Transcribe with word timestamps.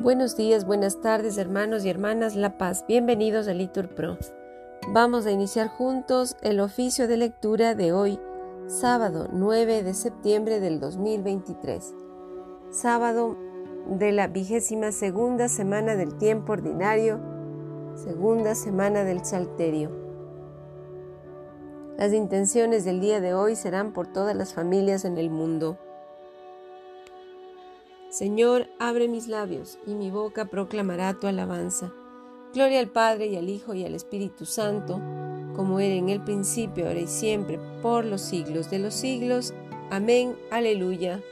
Buenos 0.00 0.36
días, 0.36 0.64
buenas 0.64 1.00
tardes, 1.00 1.38
hermanos 1.38 1.84
y 1.84 1.90
hermanas 1.90 2.36
La 2.36 2.56
Paz. 2.56 2.84
Bienvenidos 2.86 3.48
a 3.48 3.52
Litur 3.52 3.88
Pro. 3.88 4.16
Vamos 4.92 5.26
a 5.26 5.32
iniciar 5.32 5.66
juntos 5.66 6.36
el 6.40 6.60
oficio 6.60 7.08
de 7.08 7.16
lectura 7.16 7.74
de 7.74 7.92
hoy, 7.92 8.20
sábado 8.68 9.26
9 9.32 9.82
de 9.82 9.94
septiembre 9.94 10.60
del 10.60 10.78
2023. 10.78 11.96
Sábado 12.70 13.36
de 13.88 14.12
la 14.12 14.28
vigésima 14.28 14.92
segunda 14.92 15.48
semana 15.48 15.96
del 15.96 16.16
tiempo 16.16 16.52
ordinario, 16.52 17.18
segunda 17.96 18.54
semana 18.54 19.02
del 19.02 19.24
Salterio. 19.24 19.90
Las 21.96 22.12
intenciones 22.12 22.84
del 22.84 23.00
día 23.00 23.20
de 23.20 23.34
hoy 23.34 23.56
serán 23.56 23.92
por 23.92 24.06
todas 24.06 24.36
las 24.36 24.54
familias 24.54 25.04
en 25.04 25.18
el 25.18 25.28
mundo. 25.28 25.76
Señor, 28.10 28.68
abre 28.78 29.06
mis 29.06 29.28
labios, 29.28 29.78
y 29.86 29.94
mi 29.94 30.10
boca 30.10 30.46
proclamará 30.46 31.12
tu 31.18 31.26
alabanza. 31.26 31.92
Gloria 32.54 32.80
al 32.80 32.88
Padre 32.88 33.26
y 33.26 33.36
al 33.36 33.50
Hijo 33.50 33.74
y 33.74 33.84
al 33.84 33.94
Espíritu 33.94 34.46
Santo, 34.46 34.98
como 35.54 35.78
era 35.78 35.94
en 35.94 36.08
el 36.08 36.24
principio, 36.24 36.86
ahora 36.86 37.00
y 37.00 37.06
siempre, 37.06 37.58
por 37.82 38.06
los 38.06 38.22
siglos 38.22 38.70
de 38.70 38.78
los 38.78 38.94
siglos. 38.94 39.52
Amén. 39.90 40.36
Aleluya. 40.50 41.22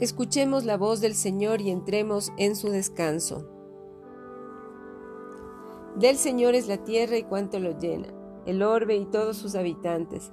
Escuchemos 0.00 0.64
la 0.64 0.76
voz 0.76 1.00
del 1.00 1.14
Señor 1.14 1.60
y 1.60 1.70
entremos 1.70 2.32
en 2.36 2.56
su 2.56 2.68
descanso. 2.70 3.48
Del 5.94 6.16
Señor 6.16 6.56
es 6.56 6.66
la 6.66 6.78
tierra 6.78 7.16
y 7.16 7.22
cuanto 7.22 7.60
lo 7.60 7.78
llena, 7.78 8.08
el 8.46 8.62
orbe 8.62 8.96
y 8.96 9.06
todos 9.06 9.36
sus 9.36 9.54
habitantes. 9.54 10.32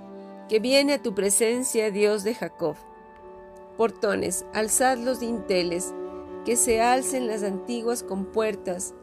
que 0.51 0.59
viene 0.59 0.95
a 0.95 1.01
tu 1.01 1.15
presencia, 1.15 1.91
Dios 1.91 2.25
de 2.25 2.35
Jacob. 2.35 2.75
Portones, 3.77 4.45
alzad 4.53 4.97
los 4.97 5.21
dinteles, 5.21 5.93
que 6.43 6.57
se 6.57 6.81
alcen 6.81 7.25
las 7.25 7.43
antiguas 7.43 8.03
compuertas, 8.03 8.93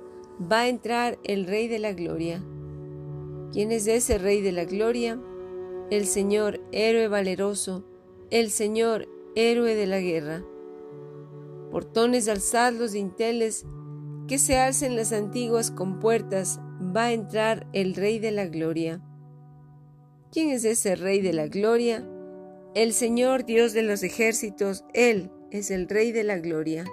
va 0.40 0.60
a 0.60 0.68
entrar 0.68 1.18
el 1.24 1.46
Rey 1.46 1.66
de 1.66 1.78
la 1.78 1.94
Gloria. 1.94 2.44
¿Quién 3.50 3.72
es 3.72 3.86
ese 3.86 4.18
Rey 4.18 4.42
de 4.42 4.52
la 4.52 4.66
Gloria? 4.66 5.18
El 5.88 6.04
Señor, 6.04 6.60
héroe 6.70 7.08
valeroso, 7.08 7.82
el 8.28 8.50
Señor, 8.50 9.08
héroe 9.34 9.74
de 9.74 9.86
la 9.86 10.00
guerra. 10.00 10.44
Portones, 11.70 12.28
alzad 12.28 12.74
los 12.74 12.92
dinteles, 12.92 13.64
que 14.26 14.36
se 14.36 14.58
alcen 14.58 14.96
las 14.96 15.14
antiguas 15.14 15.70
compuertas, 15.70 16.60
va 16.94 17.04
a 17.04 17.12
entrar 17.14 17.66
el 17.72 17.94
Rey 17.94 18.18
de 18.18 18.32
la 18.32 18.44
Gloria. 18.44 19.02
¿Quién 20.30 20.50
es 20.50 20.64
ese 20.64 20.94
Rey 20.94 21.22
de 21.22 21.32
la 21.32 21.46
Gloria? 21.46 22.06
El 22.74 22.92
Señor 22.92 23.46
Dios 23.46 23.72
de 23.72 23.82
los 23.82 24.02
ejércitos, 24.02 24.84
Él 24.92 25.30
es 25.50 25.70
el 25.70 25.88
Rey 25.88 26.12
de 26.12 26.22
la 26.22 26.38
Gloria. 26.38 26.84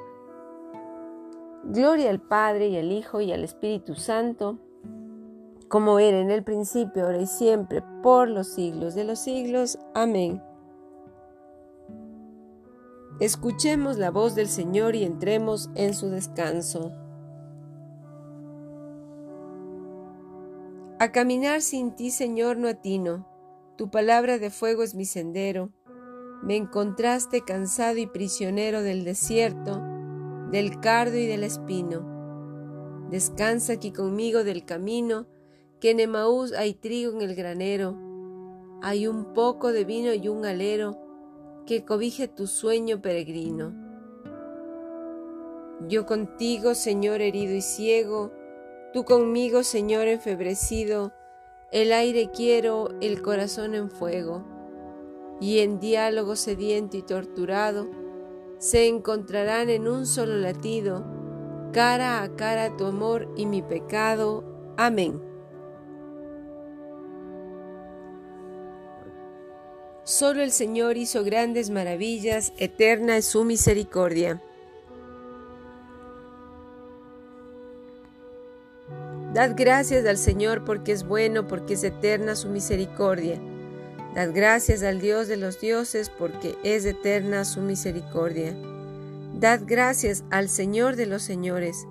Gloria 1.66 2.12
al 2.12 2.22
Padre 2.22 2.70
y 2.70 2.78
al 2.78 2.92
Hijo 2.94 3.20
y 3.20 3.34
al 3.34 3.44
Espíritu 3.44 3.96
Santo, 3.96 4.60
como 5.68 6.00
era 6.00 6.20
en 6.20 6.32
el 6.32 6.44
principio, 6.44 7.06
ahora 7.06 7.22
y 7.22 7.28
siempre, 7.28 7.84
por 8.02 8.30
los 8.30 8.48
siglos 8.48 8.96
de 8.96 9.04
los 9.04 9.20
siglos. 9.20 9.80
Amén. 9.94 10.42
Escuchemos 13.20 13.98
la 13.98 14.12
voz 14.12 14.36
del 14.36 14.48
Señor 14.48 14.96
y 14.96 15.04
entremos 15.04 15.70
en 15.76 15.94
su 15.94 16.10
descanso. 16.10 16.94
A 20.98 21.12
caminar 21.12 21.62
sin 21.62 21.94
ti, 21.94 22.10
Señor, 22.10 22.56
no 22.56 22.70
atino. 22.70 23.28
Tu 23.76 23.90
palabra 23.90 24.40
de 24.40 24.50
fuego 24.50 24.82
es 24.82 24.96
mi 24.96 25.04
sendero. 25.04 25.72
Me 26.42 26.56
encontraste 26.56 27.42
cansado 27.42 27.98
y 27.98 28.08
prisionero 28.08 28.82
del 28.82 29.04
desierto, 29.04 29.84
del 30.52 30.80
cardo 30.80 31.18
y 31.18 31.26
del 31.26 31.44
espino. 31.44 33.08
Descansa 33.10 33.74
aquí 33.74 33.92
conmigo 33.92 34.46
del 34.46 34.64
camino, 34.64 35.28
que 35.82 35.92
en 35.92 36.00
Emaús 36.00 36.54
hay 36.54 36.74
trigo 36.74 37.12
en 37.12 37.22
el 37.22 37.36
granero. 37.36 37.98
Hay 38.82 39.08
un 39.08 39.34
poco 39.34 39.74
de 39.74 39.84
vino 39.84 40.14
y 40.14 40.30
un 40.30 40.46
alero, 40.46 40.98
que 41.66 41.84
cobije 41.84 42.30
tu 42.30 42.48
sueño 42.48 43.02
peregrino. 43.02 43.74
Yo 45.90 46.06
contigo, 46.06 46.74
Señor 46.74 47.20
herido 47.20 47.54
y 47.54 47.62
ciego, 47.62 48.32
Tú 48.96 49.04
conmigo, 49.04 49.64
Señor, 49.64 50.08
enfebrecido, 50.08 51.12
el 51.74 51.92
aire 51.92 52.30
quiero, 52.34 52.92
el 53.02 53.22
corazón 53.22 53.76
en 53.76 53.92
fuego, 53.92 54.46
y 55.42 55.60
en 55.60 55.82
diálogo 55.82 56.38
sediento 56.38 56.96
y 56.96 57.02
torturado, 57.02 57.90
se 58.58 58.88
encontrarán 58.88 59.70
en 59.70 59.90
un 59.90 60.06
solo 60.06 60.38
latido, 60.38 61.06
cara 61.74 62.24
a 62.24 62.38
cara 62.38 62.78
tu 62.78 62.86
amor 62.86 63.30
y 63.36 63.48
mi 63.48 63.62
pecado. 63.62 64.46
Amén. 64.78 65.22
Solo 70.06 70.42
el 70.42 70.52
Señor 70.52 70.96
hizo 70.96 71.26
grandes 71.26 71.70
maravillas, 71.70 72.54
eterna 72.56 73.18
es 73.18 73.26
su 73.26 73.44
misericordia. 73.44 74.42
Dad 79.36 79.52
gracias 79.58 80.06
al 80.06 80.18
Señor 80.18 80.64
porque 80.64 80.94
es 80.94 81.06
bueno, 81.06 81.46
porque 81.46 81.74
es 81.74 81.84
eterna 81.84 82.38
su 82.38 82.48
misericordia. 82.48 83.38
Dad 84.16 84.30
gracias 84.34 84.82
al 84.82 85.02
Dios 85.02 85.28
de 85.28 85.36
los 85.36 85.60
dioses 85.60 86.10
porque 86.10 86.56
es 86.64 86.86
eterna 86.86 87.44
su 87.44 87.60
misericordia. 87.60 88.56
Dad 89.34 89.64
gracias 89.66 90.24
al 90.30 90.48
Señor 90.48 90.96
de 90.96 91.08
los 91.08 91.22
señores 91.22 91.86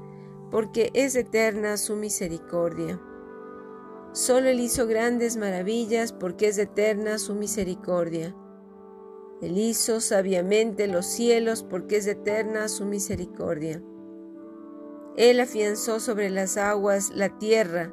porque 0.50 0.90
es 0.94 1.16
eterna 1.16 1.76
su 1.76 1.96
misericordia. 1.96 2.98
Solo 4.14 4.48
Él 4.48 4.60
hizo 4.60 4.86
grandes 4.86 5.36
maravillas 5.36 6.14
porque 6.14 6.48
es 6.48 6.56
eterna 6.56 7.18
su 7.18 7.34
misericordia. 7.34 8.34
Él 9.42 9.58
hizo 9.58 10.00
sabiamente 10.00 10.86
los 10.86 11.04
cielos 11.04 11.62
porque 11.62 11.98
es 11.98 12.06
eterna 12.06 12.68
su 12.68 12.86
misericordia. 12.86 13.82
Él 15.16 15.38
afianzó 15.38 16.00
sobre 16.00 16.28
las 16.28 16.56
aguas 16.56 17.10
la 17.14 17.38
tierra, 17.38 17.92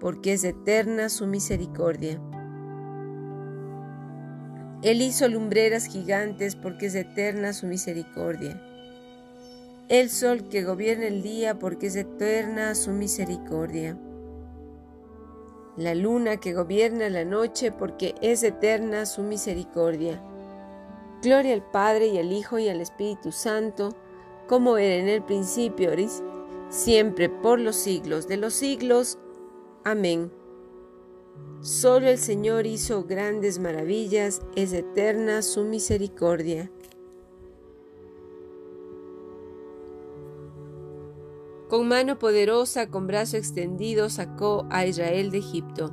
porque 0.00 0.32
es 0.32 0.44
eterna 0.44 1.10
su 1.10 1.26
misericordia. 1.26 2.18
Él 4.82 5.02
hizo 5.02 5.28
lumbreras 5.28 5.84
gigantes, 5.86 6.56
porque 6.56 6.86
es 6.86 6.94
eterna 6.94 7.52
su 7.52 7.66
misericordia. 7.66 8.60
El 9.88 10.08
sol 10.08 10.48
que 10.48 10.64
gobierna 10.64 11.06
el 11.06 11.22
día, 11.22 11.58
porque 11.58 11.88
es 11.88 11.96
eterna 11.96 12.74
su 12.74 12.90
misericordia. 12.90 13.98
La 15.76 15.94
luna 15.94 16.38
que 16.38 16.54
gobierna 16.54 17.10
la 17.10 17.26
noche, 17.26 17.70
porque 17.70 18.14
es 18.22 18.42
eterna 18.42 19.04
su 19.04 19.22
misericordia. 19.22 20.22
Gloria 21.22 21.52
al 21.52 21.70
Padre 21.70 22.06
y 22.06 22.18
al 22.18 22.32
Hijo 22.32 22.58
y 22.58 22.68
al 22.68 22.80
Espíritu 22.80 23.30
Santo, 23.30 23.94
como 24.48 24.78
era 24.78 24.96
en 24.96 25.08
el 25.08 25.22
principio, 25.22 25.92
siempre 26.72 27.28
por 27.28 27.60
los 27.60 27.76
siglos 27.76 28.26
de 28.26 28.38
los 28.38 28.54
siglos. 28.54 29.18
Amén. 29.84 30.32
Solo 31.60 32.08
el 32.08 32.18
Señor 32.18 32.66
hizo 32.66 33.04
grandes 33.04 33.58
maravillas, 33.58 34.40
es 34.56 34.72
eterna 34.72 35.42
su 35.42 35.64
misericordia. 35.64 36.72
Con 41.68 41.88
mano 41.88 42.18
poderosa, 42.18 42.88
con 42.88 43.06
brazo 43.06 43.36
extendido, 43.36 44.10
sacó 44.10 44.66
a 44.70 44.86
Israel 44.86 45.30
de 45.30 45.38
Egipto. 45.38 45.92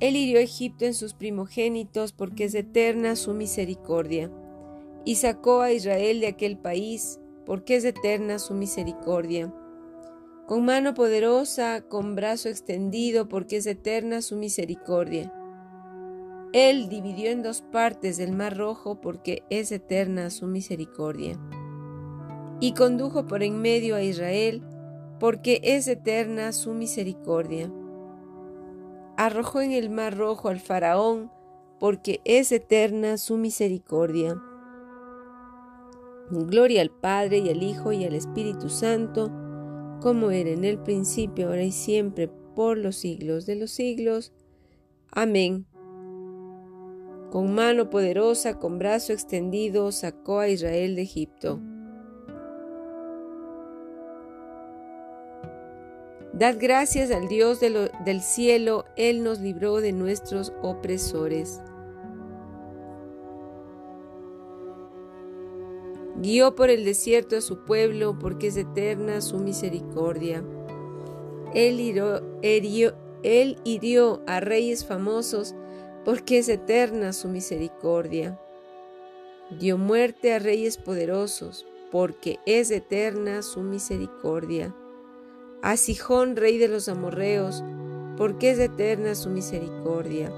Él 0.00 0.14
hirió 0.14 0.38
a 0.38 0.42
Egipto 0.42 0.84
en 0.84 0.94
sus 0.94 1.14
primogénitos 1.14 2.12
porque 2.12 2.44
es 2.44 2.54
eterna 2.54 3.16
su 3.16 3.34
misericordia, 3.34 4.30
y 5.04 5.16
sacó 5.16 5.62
a 5.62 5.72
Israel 5.72 6.20
de 6.20 6.28
aquel 6.28 6.58
país 6.58 7.18
porque 7.48 7.76
es 7.76 7.84
eterna 7.86 8.38
su 8.38 8.52
misericordia. 8.52 9.50
Con 10.46 10.66
mano 10.66 10.92
poderosa, 10.92 11.80
con 11.80 12.14
brazo 12.14 12.50
extendido, 12.50 13.26
porque 13.26 13.56
es 13.56 13.66
eterna 13.66 14.20
su 14.20 14.36
misericordia. 14.36 15.32
Él 16.52 16.90
dividió 16.90 17.30
en 17.30 17.42
dos 17.42 17.62
partes 17.62 18.18
el 18.18 18.32
mar 18.32 18.54
rojo 18.54 19.00
porque 19.00 19.44
es 19.48 19.72
eterna 19.72 20.28
su 20.28 20.46
misericordia. 20.46 21.40
Y 22.60 22.74
condujo 22.74 23.26
por 23.26 23.42
en 23.42 23.62
medio 23.62 23.96
a 23.96 24.02
Israel 24.02 24.62
porque 25.18 25.60
es 25.62 25.88
eterna 25.88 26.52
su 26.52 26.74
misericordia. 26.74 27.72
Arrojó 29.16 29.62
en 29.62 29.72
el 29.72 29.88
mar 29.88 30.14
rojo 30.18 30.50
al 30.50 30.60
faraón 30.60 31.32
porque 31.80 32.20
es 32.26 32.52
eterna 32.52 33.16
su 33.16 33.38
misericordia. 33.38 34.36
Gloria 36.30 36.82
al 36.82 36.90
Padre 36.90 37.38
y 37.38 37.48
al 37.48 37.62
Hijo 37.62 37.92
y 37.92 38.04
al 38.04 38.14
Espíritu 38.14 38.68
Santo, 38.68 39.32
como 40.00 40.30
era 40.30 40.50
en 40.50 40.64
el 40.64 40.78
principio, 40.78 41.48
ahora 41.48 41.62
y 41.62 41.72
siempre, 41.72 42.28
por 42.54 42.76
los 42.76 42.96
siglos 42.96 43.46
de 43.46 43.56
los 43.56 43.70
siglos. 43.70 44.32
Amén. 45.10 45.66
Con 47.30 47.54
mano 47.54 47.88
poderosa, 47.88 48.58
con 48.58 48.78
brazo 48.78 49.12
extendido, 49.12 49.90
sacó 49.92 50.40
a 50.40 50.48
Israel 50.48 50.96
de 50.96 51.02
Egipto. 51.02 51.60
Dad 56.32 56.56
gracias 56.60 57.10
al 57.10 57.26
Dios 57.26 57.58
del 57.60 58.20
cielo, 58.20 58.84
Él 58.96 59.24
nos 59.24 59.40
libró 59.40 59.80
de 59.80 59.92
nuestros 59.92 60.52
opresores. 60.62 61.60
Guió 66.20 66.56
por 66.56 66.68
el 66.68 66.84
desierto 66.84 67.36
a 67.36 67.40
su 67.40 67.64
pueblo, 67.64 68.18
porque 68.18 68.48
es 68.48 68.56
eterna 68.56 69.20
su 69.20 69.38
misericordia. 69.38 70.42
Él 71.54 71.80
hirió, 71.80 72.24
a 74.26 74.40
reyes 74.40 74.84
famosos, 74.84 75.54
porque 76.04 76.38
es 76.38 76.48
eterna 76.48 77.12
su 77.12 77.28
misericordia. 77.28 78.40
Dio 79.60 79.78
muerte 79.78 80.34
a 80.34 80.40
reyes 80.40 80.76
poderosos, 80.76 81.64
porque 81.92 82.40
es 82.46 82.72
eterna 82.72 83.42
su 83.42 83.60
misericordia. 83.60 84.74
A 85.62 85.76
Sijón, 85.76 86.34
rey 86.36 86.58
de 86.58 86.68
los 86.68 86.88
amorreos, 86.88 87.62
porque 88.16 88.50
es 88.50 88.58
eterna 88.58 89.14
su 89.14 89.30
misericordia. 89.30 90.32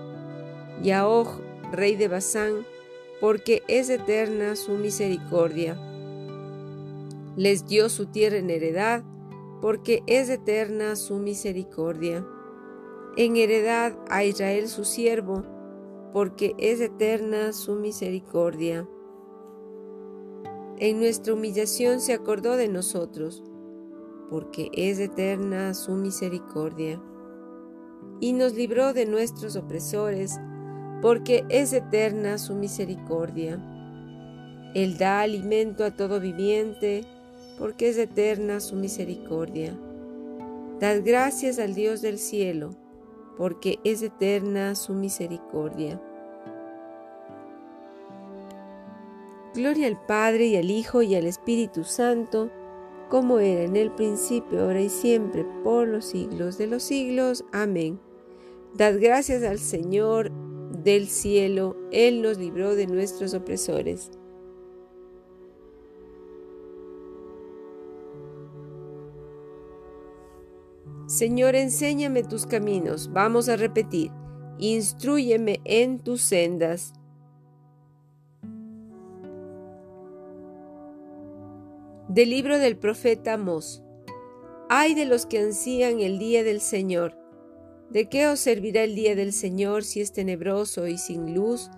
Y 0.82 0.90
a 0.90 1.08
Og, 1.08 1.40
rey 1.72 1.96
de 1.96 2.08
Basán, 2.08 2.66
porque 3.20 3.62
es 3.68 3.90
eterna 3.90 4.56
su 4.56 4.72
misericordia. 4.72 5.78
Les 7.36 7.66
dio 7.66 7.88
su 7.88 8.06
tierra 8.06 8.38
en 8.38 8.50
heredad, 8.50 9.04
porque 9.60 10.02
es 10.06 10.30
eterna 10.30 10.96
su 10.96 11.18
misericordia. 11.18 12.26
En 13.16 13.36
heredad 13.36 13.98
a 14.08 14.24
Israel 14.24 14.68
su 14.68 14.84
siervo, 14.84 15.42
porque 16.12 16.54
es 16.58 16.80
eterna 16.80 17.52
su 17.52 17.74
misericordia. 17.74 18.88
En 20.78 20.98
nuestra 20.98 21.34
humillación 21.34 22.00
se 22.00 22.14
acordó 22.14 22.56
de 22.56 22.68
nosotros, 22.68 23.44
porque 24.30 24.70
es 24.72 24.98
eterna 24.98 25.74
su 25.74 25.92
misericordia. 25.92 27.02
Y 28.18 28.32
nos 28.32 28.54
libró 28.54 28.94
de 28.94 29.04
nuestros 29.04 29.56
opresores, 29.56 30.38
porque 31.00 31.44
es 31.48 31.72
eterna 31.72 32.38
su 32.38 32.54
misericordia. 32.54 33.58
Él 34.74 34.98
da 34.98 35.20
alimento 35.20 35.84
a 35.84 35.90
todo 35.90 36.20
viviente, 36.20 37.04
porque 37.58 37.88
es 37.88 37.98
eterna 37.98 38.60
su 38.60 38.76
misericordia. 38.76 39.76
Dad 40.78 41.00
gracias 41.04 41.58
al 41.58 41.74
Dios 41.74 42.02
del 42.02 42.18
cielo, 42.18 42.70
porque 43.36 43.78
es 43.84 44.02
eterna 44.02 44.74
su 44.74 44.94
misericordia. 44.94 46.00
Gloria 49.54 49.88
al 49.88 50.00
Padre 50.06 50.46
y 50.46 50.56
al 50.56 50.70
Hijo 50.70 51.02
y 51.02 51.16
al 51.16 51.26
Espíritu 51.26 51.82
Santo, 51.82 52.50
como 53.08 53.40
era 53.40 53.64
en 53.64 53.74
el 53.74 53.90
principio, 53.90 54.62
ahora 54.62 54.80
y 54.80 54.88
siempre, 54.88 55.44
por 55.64 55.88
los 55.88 56.04
siglos 56.04 56.56
de 56.56 56.68
los 56.68 56.84
siglos. 56.84 57.44
Amén. 57.52 57.98
Dad 58.74 58.94
gracias 59.00 59.42
al 59.42 59.58
Señor 59.58 60.30
del 60.70 61.08
cielo, 61.08 61.76
Él 61.90 62.22
nos 62.22 62.38
libró 62.38 62.74
de 62.74 62.86
nuestros 62.86 63.34
opresores. 63.34 64.10
Señor, 71.06 71.56
enséñame 71.56 72.22
tus 72.22 72.46
caminos. 72.46 73.12
Vamos 73.12 73.48
a 73.48 73.56
repetir. 73.56 74.12
Instruyeme 74.58 75.60
en 75.64 75.98
tus 75.98 76.22
sendas. 76.22 76.92
Del 82.08 82.30
libro 82.30 82.58
del 82.58 82.76
profeta 82.76 83.34
Amós. 83.34 83.82
Ay 84.68 84.94
de 84.94 85.04
los 85.04 85.26
que 85.26 85.40
ansían 85.40 86.00
el 86.00 86.18
día 86.20 86.44
del 86.44 86.60
Señor 86.60 87.19
¿De 87.90 88.08
qué 88.08 88.28
os 88.28 88.38
servirá 88.38 88.84
el 88.84 88.94
día 88.94 89.16
del 89.16 89.32
Señor 89.32 89.82
si 89.82 90.00
es 90.00 90.12
tenebroso 90.12 90.86
y 90.86 90.96
sin 90.96 91.34
luz, 91.34 91.72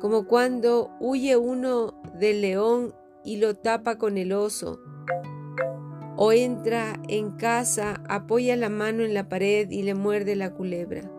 como 0.00 0.28
cuando 0.28 0.92
huye 1.00 1.36
uno 1.36 2.00
del 2.20 2.40
león 2.40 2.94
y 3.24 3.38
lo 3.38 3.56
tapa 3.56 3.98
con 3.98 4.16
el 4.16 4.32
oso? 4.32 4.80
O 6.16 6.30
entra 6.30 7.00
en 7.08 7.32
casa, 7.32 8.00
apoya 8.08 8.54
la 8.54 8.68
mano 8.68 9.02
en 9.02 9.12
la 9.12 9.28
pared 9.28 9.68
y 9.70 9.82
le 9.82 9.94
muerde 9.94 10.36
la 10.36 10.54
culebra. 10.54 11.10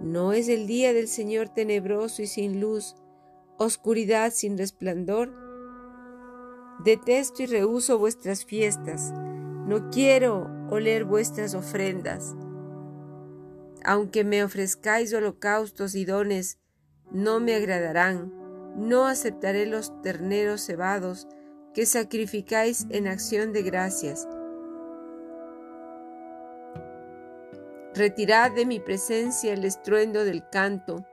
¿No 0.00 0.32
es 0.32 0.48
el 0.48 0.68
día 0.68 0.92
del 0.92 1.08
Señor 1.08 1.48
tenebroso 1.48 2.22
y 2.22 2.28
sin 2.28 2.60
luz, 2.60 2.94
oscuridad 3.58 4.32
sin 4.32 4.56
resplandor? 4.56 5.34
Detesto 6.84 7.42
y 7.42 7.46
rehuso 7.46 7.98
vuestras 7.98 8.44
fiestas, 8.44 9.12
no 9.66 9.90
quiero 9.90 10.48
oler 10.70 11.04
vuestras 11.04 11.54
ofrendas. 11.54 12.36
Aunque 13.84 14.24
me 14.24 14.44
ofrezcáis 14.44 15.12
holocaustos 15.14 15.94
y 15.94 16.04
dones, 16.04 16.58
no 17.10 17.40
me 17.40 17.54
agradarán. 17.54 18.32
No 18.76 19.06
aceptaré 19.06 19.66
los 19.66 20.00
terneros 20.02 20.64
cebados 20.64 21.26
que 21.74 21.86
sacrificáis 21.86 22.86
en 22.90 23.08
acción 23.08 23.52
de 23.52 23.62
gracias. 23.62 24.28
Retirad 27.94 28.52
de 28.52 28.66
mi 28.66 28.80
presencia 28.80 29.52
el 29.52 29.64
estruendo 29.64 30.24
del 30.24 30.48
canto. 30.48 31.04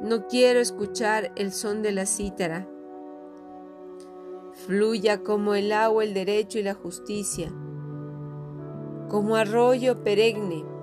No 0.00 0.26
quiero 0.26 0.60
escuchar 0.60 1.30
el 1.36 1.52
son 1.52 1.82
de 1.82 1.92
la 1.92 2.06
cítara. 2.06 2.66
Fluya 4.66 5.18
como 5.18 5.54
el 5.54 5.72
agua 5.72 6.04
el 6.04 6.14
derecho 6.14 6.58
y 6.58 6.62
la 6.62 6.74
justicia, 6.74 7.52
como 9.08 9.36
arroyo 9.36 10.02
perenne 10.02 10.73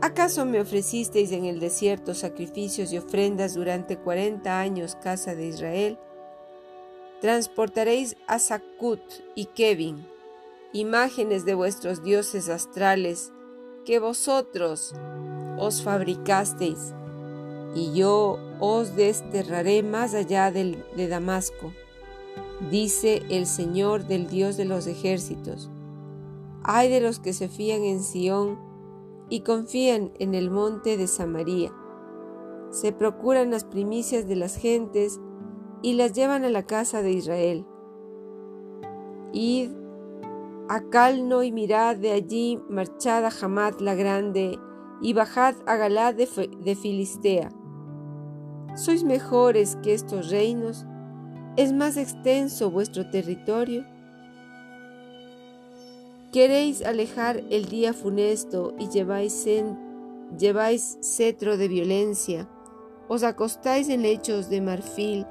¿Acaso 0.00 0.44
me 0.44 0.60
ofrecisteis 0.60 1.32
en 1.32 1.44
el 1.44 1.58
desierto 1.58 2.14
sacrificios 2.14 2.92
y 2.92 2.98
ofrendas 2.98 3.54
durante 3.54 3.98
cuarenta 3.98 4.60
años, 4.60 4.94
casa 4.94 5.34
de 5.34 5.48
Israel? 5.48 5.98
Transportaréis 7.20 8.16
a 8.28 8.38
Sakut 8.38 9.00
y 9.34 9.46
Kevin, 9.46 10.06
imágenes 10.72 11.44
de 11.44 11.54
vuestros 11.54 12.04
dioses 12.04 12.48
astrales, 12.48 13.32
que 13.84 13.98
vosotros 13.98 14.94
os 15.58 15.82
fabricasteis, 15.82 16.94
y 17.74 17.92
yo 17.92 18.38
os 18.60 18.94
desterraré 18.94 19.82
más 19.82 20.14
allá 20.14 20.52
de 20.52 21.08
Damasco, 21.08 21.72
dice 22.70 23.22
el 23.30 23.46
Señor 23.46 24.06
del 24.06 24.28
Dios 24.28 24.56
de 24.56 24.64
los 24.64 24.86
ejércitos. 24.86 25.70
Ay 26.62 26.88
de 26.88 27.00
los 27.00 27.18
que 27.18 27.32
se 27.32 27.48
fían 27.48 27.82
en 27.82 28.00
Sión, 28.00 28.67
y 29.28 29.40
confían 29.40 30.12
en 30.18 30.34
el 30.34 30.50
monte 30.50 30.96
de 30.96 31.06
Samaria. 31.06 31.72
Se 32.70 32.92
procuran 32.92 33.50
las 33.50 33.64
primicias 33.64 34.26
de 34.28 34.36
las 34.36 34.56
gentes 34.56 35.20
y 35.82 35.94
las 35.94 36.12
llevan 36.12 36.44
a 36.44 36.50
la 36.50 36.64
casa 36.64 37.02
de 37.02 37.12
Israel. 37.12 37.66
Id 39.32 39.70
a 40.68 40.82
Calno 40.90 41.42
y 41.42 41.50
mirad 41.50 41.96
de 41.96 42.12
allí, 42.12 42.60
marchad 42.68 43.24
a 43.24 43.30
Hamad 43.30 43.80
la 43.80 43.94
grande 43.94 44.58
y 45.00 45.12
bajad 45.14 45.54
a 45.66 45.76
Galad 45.76 46.14
de, 46.14 46.28
de 46.62 46.76
Filistea. 46.76 47.50
¿Sois 48.74 49.02
mejores 49.02 49.76
que 49.82 49.94
estos 49.94 50.30
reinos? 50.30 50.84
¿Es 51.56 51.72
más 51.72 51.96
extenso 51.96 52.70
vuestro 52.70 53.08
territorio? 53.10 53.84
Queréis 56.32 56.84
alejar 56.84 57.42
el 57.50 57.66
día 57.66 57.94
funesto 57.94 58.74
y 58.78 58.88
lleváis, 58.88 59.46
lleváis 60.38 60.98
cetro 61.00 61.56
de 61.56 61.68
violencia. 61.68 62.48
Os 63.08 63.22
acostáis 63.22 63.88
en 63.88 64.02
lechos 64.02 64.50
de 64.50 64.60
marfil, 64.60 65.26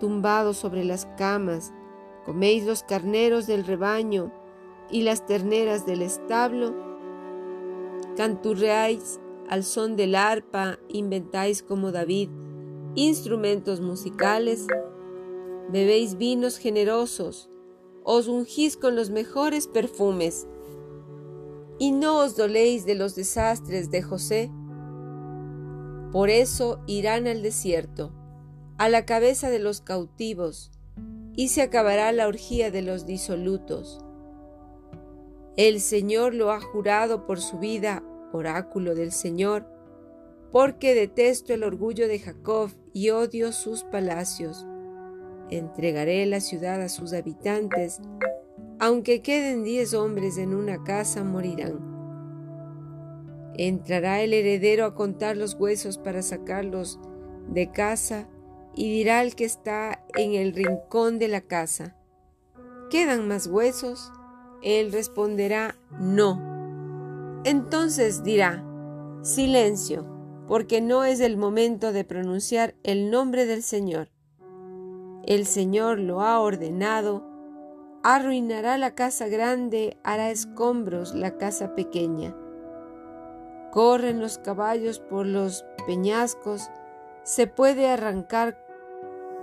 tumbados 0.00 0.58
sobre 0.58 0.84
las 0.84 1.06
camas. 1.16 1.72
Coméis 2.26 2.64
los 2.64 2.82
carneros 2.82 3.46
del 3.46 3.64
rebaño 3.64 4.32
y 4.90 5.02
las 5.02 5.24
terneras 5.24 5.86
del 5.86 6.02
establo. 6.02 6.74
Canturreáis 8.16 9.20
al 9.48 9.64
son 9.64 9.96
del 9.96 10.14
arpa 10.14 10.78
inventáis 10.88 11.62
como 11.62 11.92
David 11.92 12.28
instrumentos 12.94 13.80
musicales, 13.80 14.66
bebéis 15.68 16.16
vinos 16.16 16.58
generosos, 16.58 17.50
os 18.04 18.28
ungís 18.28 18.76
con 18.76 18.94
los 18.94 19.10
mejores 19.10 19.66
perfumes, 19.66 20.46
y 21.78 21.90
no 21.90 22.18
os 22.18 22.36
doléis 22.36 22.86
de 22.86 22.94
los 22.94 23.16
desastres 23.16 23.90
de 23.90 24.02
José. 24.02 24.52
Por 26.12 26.30
eso 26.30 26.80
irán 26.86 27.26
al 27.26 27.42
desierto, 27.42 28.12
a 28.78 28.88
la 28.88 29.04
cabeza 29.06 29.50
de 29.50 29.58
los 29.58 29.80
cautivos, 29.80 30.70
y 31.34 31.48
se 31.48 31.62
acabará 31.62 32.12
la 32.12 32.28
orgía 32.28 32.70
de 32.70 32.82
los 32.82 33.06
disolutos. 33.06 33.98
El 35.56 35.80
Señor 35.80 36.34
lo 36.34 36.52
ha 36.52 36.60
jurado 36.60 37.26
por 37.26 37.40
su 37.40 37.58
vida, 37.58 38.04
oráculo 38.32 38.94
del 38.94 39.12
Señor, 39.12 39.66
porque 40.52 40.94
detesto 40.94 41.52
el 41.54 41.64
orgullo 41.64 42.06
de 42.06 42.20
Jacob 42.20 42.70
y 42.92 43.10
odio 43.10 43.50
sus 43.50 43.82
palacios. 43.82 44.66
Entregaré 45.50 46.24
la 46.26 46.40
ciudad 46.40 46.80
a 46.80 46.88
sus 46.88 47.12
habitantes, 47.12 48.00
aunque 48.78 49.22
queden 49.22 49.64
diez 49.64 49.94
hombres 49.94 50.38
en 50.38 50.54
una 50.54 50.82
casa, 50.84 51.24
morirán. 51.24 51.92
Entrará 53.56 54.20
el 54.22 54.32
heredero 54.32 54.84
a 54.84 54.94
contar 54.94 55.36
los 55.36 55.54
huesos 55.54 55.98
para 55.98 56.22
sacarlos 56.22 56.98
de 57.48 57.70
casa 57.70 58.28
y 58.74 58.90
dirá 58.90 59.20
al 59.20 59.34
que 59.36 59.44
está 59.44 60.04
en 60.16 60.34
el 60.34 60.52
rincón 60.54 61.18
de 61.18 61.28
la 61.28 61.40
casa, 61.40 61.96
¿quedan 62.90 63.28
más 63.28 63.46
huesos? 63.46 64.10
Él 64.62 64.90
responderá, 64.90 65.76
no. 66.00 67.42
Entonces 67.44 68.24
dirá, 68.24 68.64
silencio 69.22 70.14
porque 70.46 70.80
no 70.80 71.04
es 71.04 71.20
el 71.20 71.36
momento 71.36 71.92
de 71.92 72.04
pronunciar 72.04 72.74
el 72.82 73.10
nombre 73.10 73.46
del 73.46 73.62
Señor. 73.62 74.10
El 75.26 75.46
Señor 75.46 75.98
lo 75.98 76.20
ha 76.20 76.40
ordenado, 76.40 77.24
arruinará 78.02 78.76
la 78.78 78.94
casa 78.94 79.28
grande, 79.28 79.96
hará 80.02 80.30
escombros 80.30 81.14
la 81.14 81.38
casa 81.38 81.74
pequeña. 81.74 82.36
Corren 83.72 84.20
los 84.20 84.38
caballos 84.38 85.00
por 85.00 85.26
los 85.26 85.64
peñascos, 85.86 86.70
se 87.22 87.46
puede 87.46 87.88
arrancar, 87.88 88.58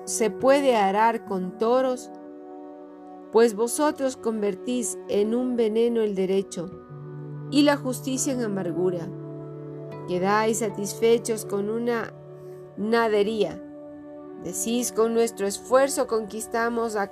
se 0.06 0.30
puede 0.30 0.76
arar 0.76 1.26
con 1.26 1.58
toros, 1.58 2.12
pues 3.32 3.56
vosotros 3.56 4.18
convertís 4.18 5.00
en 5.10 5.34
un 5.34 5.56
veneno 5.56 6.02
el 6.02 6.16
derecho 6.16 6.70
y 7.50 7.64
la 7.64 7.78
justicia 7.78 8.34
en 8.34 8.42
amargura 8.42 9.08
quedáis 10.08 10.60
satisfechos 10.60 11.46
con 11.46 11.70
una 11.70 12.14
nadería. 12.78 13.62
Decís, 14.44 14.92
con 14.92 15.14
nuestro 15.14 15.46
esfuerzo 15.46 16.08
conquistamos 16.08 16.96
a, 16.96 17.12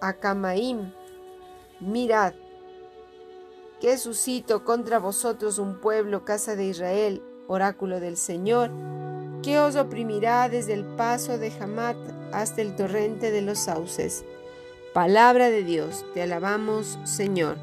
a 0.00 0.12
Camaim. 0.14 0.92
Mirad, 1.80 2.34
que 3.80 3.98
suscito 3.98 4.64
contra 4.64 4.98
vosotros 4.98 5.58
un 5.58 5.80
pueblo, 5.80 6.24
casa 6.24 6.56
de 6.56 6.66
Israel, 6.66 7.22
oráculo 7.48 8.00
del 8.00 8.16
Señor, 8.16 8.70
que 9.42 9.58
os 9.58 9.76
oprimirá 9.76 10.48
desde 10.48 10.72
el 10.72 10.84
paso 10.84 11.36
de 11.36 11.52
Hamat 11.60 11.96
hasta 12.32 12.62
el 12.62 12.76
torrente 12.76 13.30
de 13.32 13.42
los 13.42 13.58
sauces. 13.58 14.24
Palabra 14.94 15.50
de 15.50 15.64
Dios, 15.64 16.04
te 16.14 16.22
alabamos, 16.22 16.98
Señor. 17.04 17.58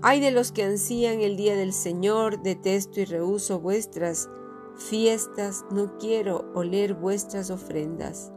Ay 0.00 0.20
de 0.20 0.30
los 0.30 0.52
que 0.52 0.62
ansían 0.62 1.20
el 1.20 1.36
día 1.36 1.54
del 1.56 1.72
Señor, 1.72 2.42
detesto 2.42 3.00
y 3.00 3.04
rehuso 3.04 3.60
vuestras 3.60 4.30
fiestas, 4.78 5.64
no 5.70 5.98
quiero 5.98 6.50
oler 6.54 6.94
vuestras 6.94 7.50
ofrendas. 7.50 8.32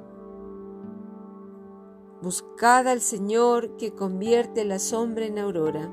Buscad 2.22 2.88
al 2.88 3.02
Señor 3.02 3.78
que 3.78 3.94
convierte 3.94 4.66
la 4.66 4.80
sombra 4.80 5.26
en 5.26 5.40
aurora. 5.40 5.92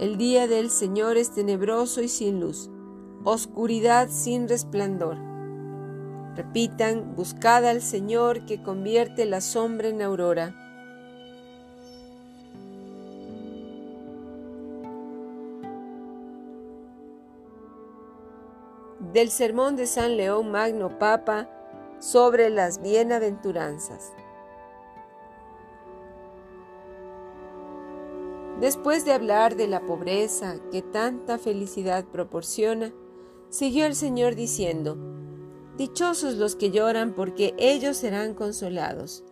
El 0.00 0.18
día 0.18 0.48
del 0.48 0.70
Señor 0.70 1.16
es 1.16 1.30
tenebroso 1.30 2.02
y 2.02 2.08
sin 2.08 2.40
luz, 2.40 2.68
oscuridad 3.22 4.08
sin 4.10 4.48
resplandor. 4.48 5.16
Repitan, 6.34 7.14
buscad 7.14 7.64
al 7.64 7.80
Señor 7.80 8.44
que 8.44 8.60
convierte 8.62 9.24
la 9.24 9.40
sombra 9.40 9.88
en 9.88 10.02
aurora. 10.02 10.63
Del 19.14 19.30
sermón 19.30 19.76
de 19.76 19.86
San 19.86 20.16
León 20.16 20.50
Magno 20.50 20.98
Papa 20.98 21.48
sobre 22.00 22.50
las 22.50 22.82
bienaventuranzas. 22.82 24.12
Después 28.60 29.04
de 29.04 29.12
hablar 29.12 29.54
de 29.54 29.68
la 29.68 29.86
pobreza 29.86 30.56
que 30.72 30.82
tanta 30.82 31.38
felicidad 31.38 32.04
proporciona, 32.04 32.92
siguió 33.50 33.86
el 33.86 33.94
Señor 33.94 34.34
diciendo, 34.34 34.98
Dichosos 35.76 36.34
los 36.34 36.56
que 36.56 36.72
lloran 36.72 37.14
porque 37.14 37.54
ellos 37.56 37.96
serán 37.96 38.34
consolados. 38.34 39.24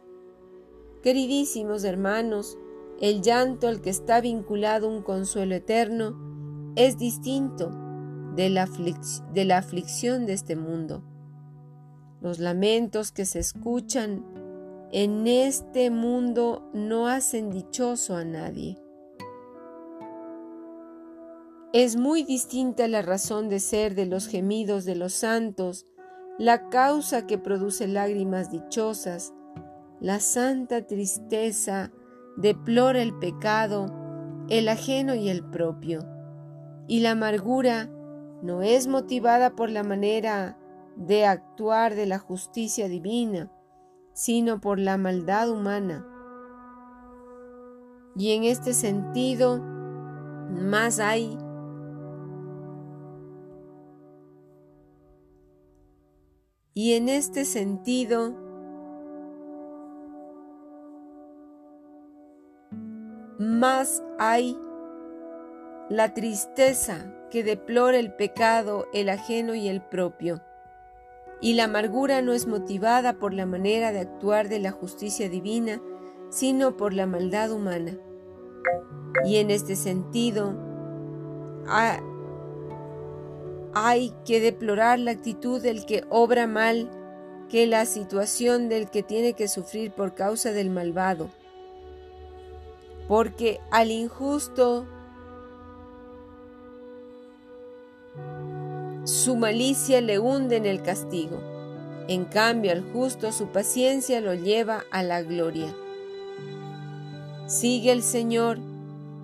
Queridísimos 1.03 1.83
hermanos, 1.83 2.57
el 3.01 3.21
llanto 3.21 3.67
al 3.67 3.81
que 3.81 3.91
está 3.91 4.21
vinculado 4.21 4.89
un 4.89 5.03
consuelo 5.03 5.57
eterno 5.57 6.17
es 6.77 6.99
distinto 6.99 7.82
de 8.35 8.51
la, 8.51 8.69
de 9.33 9.45
la 9.45 9.59
aflicción 9.59 10.27
de 10.27 10.33
este 10.33 10.57
mundo. 10.57 11.05
Los 12.21 12.39
lamentos 12.39 13.12
que 13.12 13.25
se 13.25 13.41
escuchan 13.41 14.25
en 14.93 15.27
este 15.27 15.91
mundo 15.91 16.71
no 16.73 17.09
hacen 17.09 17.51
dichoso 17.51 18.15
a 18.15 18.25
nadie. 18.25 18.79
Es 21.73 21.97
muy 21.97 22.23
distinta 22.23 22.87
la 22.87 23.01
razón 23.01 23.49
de 23.49 23.59
ser 23.59 23.95
de 23.95 24.05
los 24.05 24.29
gemidos 24.29 24.85
de 24.85 24.95
los 24.95 25.15
santos, 25.15 25.87
la 26.39 26.69
causa 26.69 27.27
que 27.27 27.39
produce 27.39 27.89
lágrimas 27.89 28.51
dichosas, 28.51 29.33
la 29.99 30.21
santa 30.21 30.87
tristeza 30.87 31.91
deplora 32.37 33.01
el 33.01 33.19
pecado, 33.19 33.87
el 34.51 34.69
ajeno 34.69 35.15
y 35.15 35.31
el 35.31 35.43
propio, 35.45 36.07
y 36.89 37.01
la 37.01 37.12
amargura 37.12 37.89
no 38.42 38.62
es 38.62 38.87
motivada 38.87 39.54
por 39.56 39.70
la 39.70 39.84
manera 39.84 40.58
de 40.96 41.25
actuar 41.25 41.94
de 41.94 42.06
la 42.06 42.18
justicia 42.18 42.88
divina, 42.88 43.50
sino 44.12 44.61
por 44.61 44.78
la 44.78 44.99
maldad 44.99 45.50
humana. 45.50 46.06
Y 48.16 48.32
en 48.32 48.44
este 48.44 48.75
sentido, 48.75 49.58
más 50.50 50.99
hay 50.99 51.38
Y 56.75 56.94
en 56.94 57.11
este 57.11 57.44
sentido, 57.44 58.34
más 63.38 64.02
hay 64.18 64.58
la 65.92 66.14
tristeza 66.14 67.04
que 67.30 67.44
deplora 67.44 67.99
el 67.99 68.14
pecado, 68.14 68.87
el 68.94 69.11
ajeno 69.11 69.54
y 69.54 69.68
el 69.68 69.82
propio. 69.82 70.40
Y 71.42 71.52
la 71.52 71.64
amargura 71.64 72.22
no 72.22 72.32
es 72.32 72.46
motivada 72.46 73.18
por 73.18 73.34
la 73.34 73.44
manera 73.44 73.92
de 73.92 74.00
actuar 74.00 74.49
de 74.49 74.58
la 74.58 74.70
justicia 74.70 75.28
divina, 75.28 75.82
sino 76.30 76.78
por 76.78 76.94
la 76.94 77.06
maldad 77.06 77.52
humana. 77.52 77.99
Y 79.26 79.37
en 79.37 79.50
este 79.50 79.76
sentido, 79.76 80.54
hay 83.75 84.14
que 84.25 84.40
deplorar 84.40 84.99
la 84.99 85.11
actitud 85.11 85.61
del 85.61 85.84
que 85.84 86.04
obra 86.08 86.46
mal 86.46 86.90
que 87.50 87.66
la 87.66 87.84
situación 87.84 88.70
del 88.70 88.88
que 88.88 89.02
tiene 89.02 89.34
que 89.34 89.46
sufrir 89.46 89.92
por 89.92 90.14
causa 90.14 90.52
del 90.52 90.70
malvado. 90.70 91.28
Porque 93.08 93.61
al 93.70 93.90
injusto 93.90 94.87
Su 99.04 99.35
malicia 99.35 100.00
le 100.00 100.21
hunde 100.21 100.56
en 100.56 100.64
el 100.64 100.80
castigo. 100.80 101.40
En 102.06 102.25
cambio, 102.25 102.71
al 102.71 102.82
justo 102.92 103.32
su 103.32 103.49
paciencia 103.49 104.21
lo 104.21 104.35
lleva 104.35 104.85
a 104.92 105.02
la 105.02 105.23
gloria. 105.23 105.75
Sigue 107.47 107.90
el 107.90 108.04
Señor, 108.04 108.59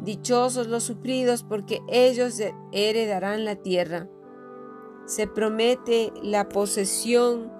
dichosos 0.02 0.66
los 0.66 0.82
sufridos, 0.82 1.44
porque 1.44 1.80
ellos 1.86 2.40
heredarán 2.72 3.44
la 3.44 3.54
tierra. 3.54 4.08
Se 5.06 5.28
promete 5.28 6.12
la 6.22 6.48
posesión 6.48 7.52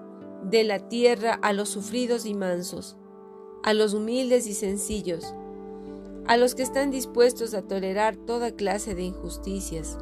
de 0.43 0.65
la 0.65 0.89
tierra 0.89 1.39
a 1.41 1.53
los 1.53 1.69
sufridos 1.69 2.27
y 2.27 2.35
mansos, 2.35 2.97
a 3.63 3.75
los 3.75 3.95
humildes 3.95 4.49
y 4.49 4.55
sencillos, 4.55 5.35
a 6.27 6.37
los 6.37 6.57
que 6.57 6.63
están 6.65 6.91
dispuestos 6.91 7.55
a 7.55 7.63
tolerar 7.63 8.17
toda 8.17 8.51
clase 8.51 8.97
de 8.97 9.03
injusticias. 9.03 9.99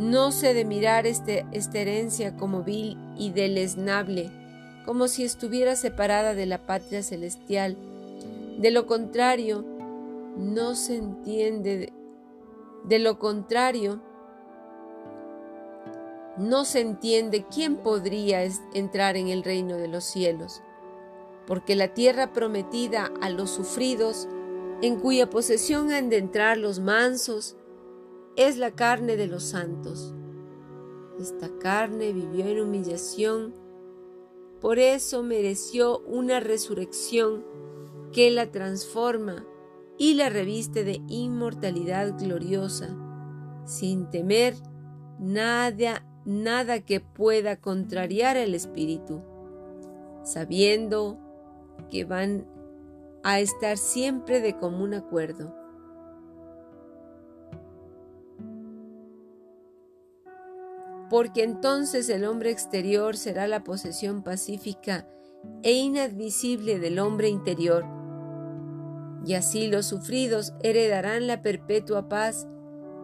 No 0.00 0.32
se 0.32 0.54
de 0.54 0.64
mirar 0.64 1.06
este, 1.06 1.44
esta 1.52 1.78
herencia 1.78 2.34
como 2.34 2.62
vil 2.62 2.96
y 3.18 3.32
deleznable, 3.32 4.30
como 4.86 5.08
si 5.08 5.24
estuviera 5.24 5.76
separada 5.76 6.32
de 6.32 6.46
la 6.46 6.64
patria 6.64 7.02
celestial. 7.02 7.76
De 8.56 8.70
lo 8.70 8.86
contrario, 8.86 9.62
no 10.38 10.74
se 10.74 10.96
entiende. 10.96 11.92
De 12.84 12.98
lo 12.98 13.18
contrario, 13.18 14.00
no 16.38 16.64
se 16.64 16.80
entiende 16.80 17.44
quién 17.54 17.76
podría 17.76 18.42
entrar 18.72 19.18
en 19.18 19.28
el 19.28 19.44
reino 19.44 19.76
de 19.76 19.88
los 19.88 20.04
cielos, 20.04 20.62
porque 21.46 21.76
la 21.76 21.88
tierra 21.88 22.32
prometida 22.32 23.12
a 23.20 23.28
los 23.28 23.50
sufridos, 23.50 24.28
en 24.80 24.98
cuya 24.98 25.28
posesión 25.28 25.92
han 25.92 26.08
de 26.08 26.16
entrar 26.16 26.56
los 26.56 26.80
mansos, 26.80 27.58
es 28.40 28.56
la 28.56 28.70
carne 28.70 29.16
de 29.16 29.26
los 29.26 29.44
santos. 29.44 30.14
Esta 31.20 31.50
carne 31.58 32.14
vivió 32.14 32.46
en 32.46 32.60
humillación, 32.60 33.54
por 34.62 34.78
eso 34.78 35.22
mereció 35.22 35.98
una 36.00 36.40
resurrección 36.40 37.44
que 38.12 38.30
la 38.30 38.50
transforma 38.50 39.46
y 39.98 40.14
la 40.14 40.30
reviste 40.30 40.84
de 40.84 41.02
inmortalidad 41.08 42.18
gloriosa, 42.18 42.96
sin 43.66 44.08
temer 44.08 44.54
nada, 45.18 46.06
nada 46.24 46.80
que 46.80 47.00
pueda 47.00 47.56
contrariar 47.56 48.38
el 48.38 48.54
espíritu, 48.54 49.20
sabiendo 50.24 51.18
que 51.90 52.06
van 52.06 52.46
a 53.22 53.40
estar 53.40 53.76
siempre 53.76 54.40
de 54.40 54.56
común 54.56 54.94
acuerdo. 54.94 55.59
Porque 61.10 61.42
entonces 61.42 62.08
el 62.08 62.24
hombre 62.24 62.50
exterior 62.50 63.16
será 63.16 63.46
la 63.48 63.64
posesión 63.64 64.22
pacífica 64.22 65.06
e 65.62 65.72
inadmisible 65.72 66.78
del 66.78 66.98
hombre 66.98 67.28
interior, 67.28 67.84
y 69.26 69.34
así 69.34 69.66
los 69.66 69.86
sufridos 69.86 70.54
heredarán 70.62 71.26
la 71.26 71.42
perpetua 71.42 72.08
paz 72.08 72.46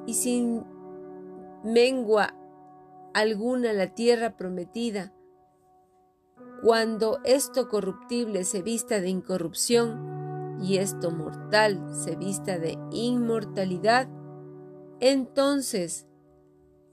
y 0.07 0.15
sin 0.15 0.65
mengua 1.63 2.35
alguna 3.13 3.73
la 3.73 3.89
tierra 3.95 4.37
prometida. 4.37 5.13
Cuando 6.63 7.19
esto 7.25 7.69
corruptible 7.69 8.45
se 8.45 8.63
vista 8.63 9.01
de 9.01 9.09
incorrupción 9.09 10.59
y 10.63 10.79
esto 10.79 11.11
mortal 11.11 11.83
se 11.93 12.17
vista 12.17 12.59
de 12.59 12.79
inmortalidad, 12.93 14.09
entonces 15.01 16.06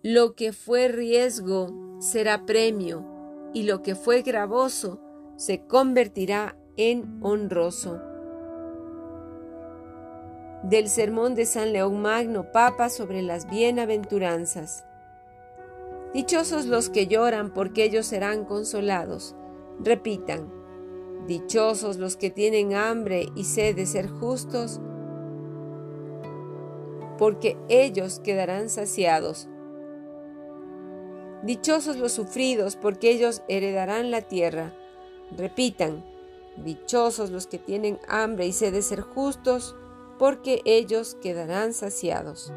lo 0.05 0.35
que 0.35 0.51
fue 0.51 0.89
riesgo 0.89 1.97
será 2.01 2.45
premio 2.45 3.05
y 3.53 3.63
lo 3.63 3.81
que 3.81 3.95
fue 3.95 4.21
gravoso 4.21 4.99
se 5.37 5.65
convertirá 5.65 6.57
en 6.75 7.19
honroso. 7.21 8.01
Del 10.63 10.89
sermón 10.89 11.35
de 11.35 11.45
San 11.45 11.71
León 11.71 12.01
Magno, 12.01 12.51
Papa, 12.51 12.89
sobre 12.89 13.21
las 13.21 13.49
bienaventuranzas. 13.49 14.85
Dichosos 16.13 16.65
los 16.65 16.89
que 16.89 17.07
lloran, 17.07 17.53
porque 17.53 17.85
ellos 17.85 18.05
serán 18.05 18.43
consolados. 18.43 19.37
Repitan, 19.79 20.51
dichosos 21.27 21.95
los 21.95 22.17
que 22.17 22.29
tienen 22.29 22.75
hambre 22.75 23.27
y 23.35 23.45
sed 23.45 23.77
de 23.77 23.85
ser 23.85 24.09
justos, 24.09 24.81
porque 27.17 27.57
ellos 27.69 28.19
quedarán 28.19 28.67
saciados. 28.67 29.47
Dichosos 31.43 31.97
los 31.97 32.13
sufridos, 32.13 32.77
porque 32.77 33.11
ellos 33.11 33.41
heredarán 33.49 34.11
la 34.11 34.21
tierra. 34.21 34.73
Repitan, 35.35 36.03
dichosos 36.55 37.31
los 37.31 37.47
que 37.47 37.59
tienen 37.59 37.99
hambre 38.07 38.47
y 38.47 38.53
sed 38.53 38.71
de 38.71 38.81
ser 38.81 39.01
justos, 39.01 39.75
porque 40.17 40.61
ellos 40.63 41.17
quedarán 41.21 41.73
saciados. 41.73 42.53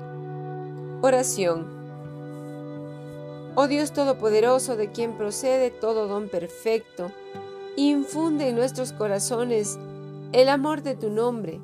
Oración. 1.02 1.66
Oh 3.56 3.66
Dios 3.66 3.92
Todopoderoso, 3.92 4.76
de 4.76 4.92
quien 4.92 5.16
procede 5.16 5.70
todo 5.70 6.06
don 6.06 6.28
perfecto, 6.28 7.10
infunde 7.74 8.50
en 8.50 8.54
nuestros 8.54 8.92
corazones 8.92 9.78
el 10.32 10.48
amor 10.48 10.82
de 10.82 10.94
tu 10.94 11.10
nombre, 11.10 11.60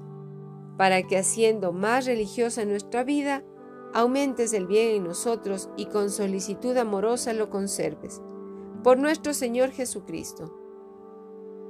para 0.76 1.02
que 1.02 1.18
haciendo 1.18 1.72
más 1.72 2.06
religiosa 2.06 2.64
nuestra 2.64 3.04
vida, 3.04 3.44
aumentes 3.94 4.52
el 4.52 4.66
bien 4.66 4.96
en 4.96 5.05
nosotros 5.05 5.68
y 5.76 5.87
con 5.87 6.11
solicitud 6.11 6.76
amorosa 6.76 7.33
lo 7.33 7.50
conserves. 7.50 8.20
Por 8.83 8.98
nuestro 8.98 9.35
Señor 9.35 9.70
Jesucristo. 9.70 10.59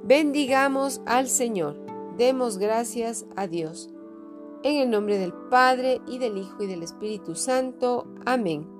Bendigamos 0.03 1.01
al 1.05 1.27
Señor. 1.27 1.77
Demos 2.17 2.57
gracias 2.57 3.25
a 3.35 3.47
Dios. 3.47 3.89
En 4.63 4.77
el 4.77 4.89
nombre 4.89 5.17
del 5.17 5.33
Padre 5.33 6.01
y 6.07 6.19
del 6.19 6.37
Hijo 6.37 6.63
y 6.63 6.67
del 6.67 6.83
Espíritu 6.83 7.35
Santo. 7.35 8.07
Amén. 8.25 8.72